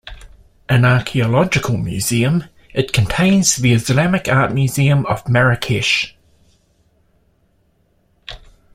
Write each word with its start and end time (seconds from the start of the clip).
An 0.67 0.83
archaeological 0.83 1.77
museum, 1.77 2.45
it 2.73 2.91
contains 2.91 3.57
the 3.57 3.73
Islamic 3.73 4.27
Art 4.27 4.51
Museum 4.51 5.05
of 5.05 5.29
Marrakech. 5.29 6.15